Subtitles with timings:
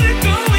[0.00, 0.53] let it go.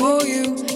[0.00, 0.69] for you.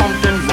[0.00, 0.49] Now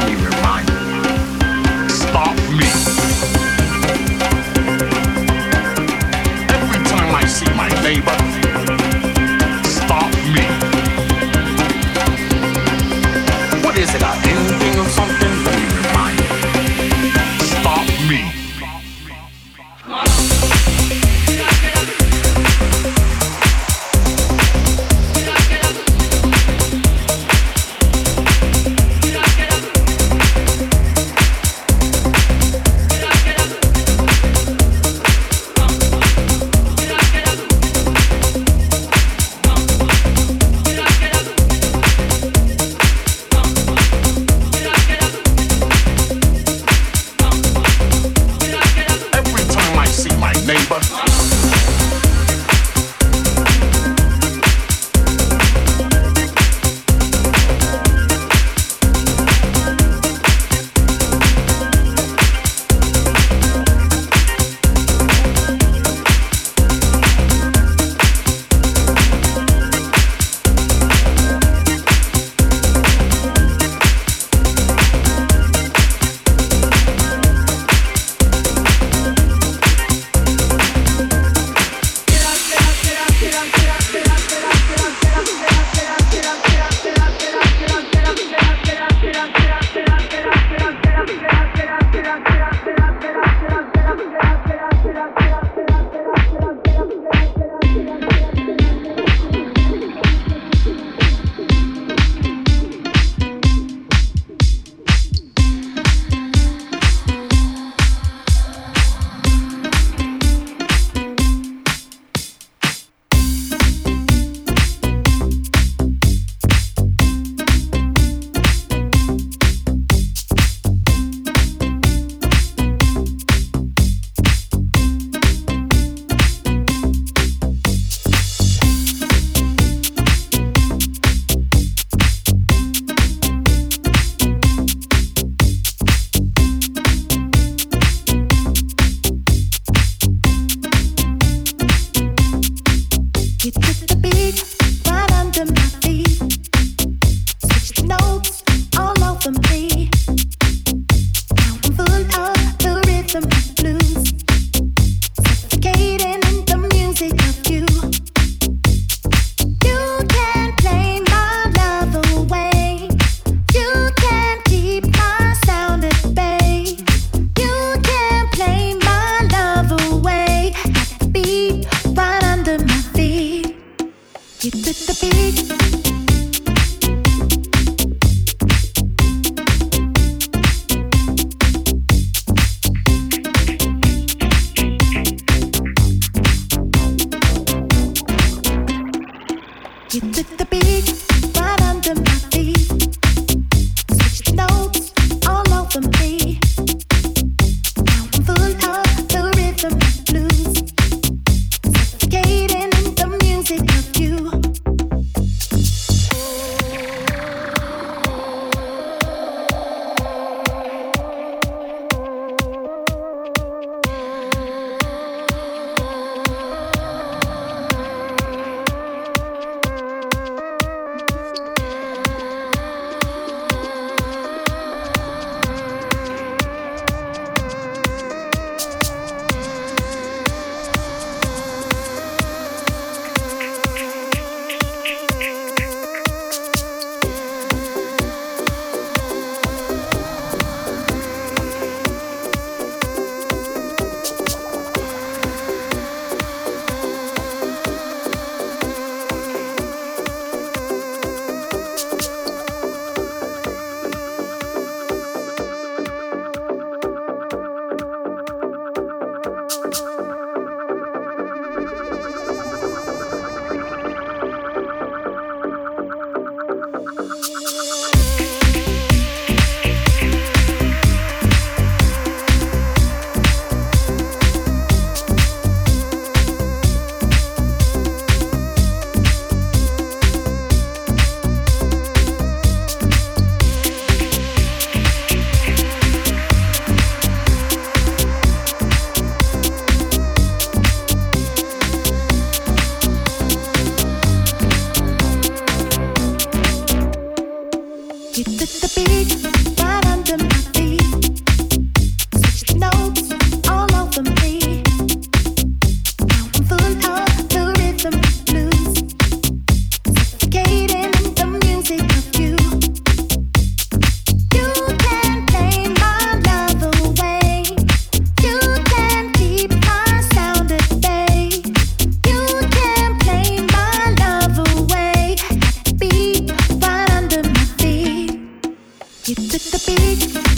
[329.38, 330.37] with the beat.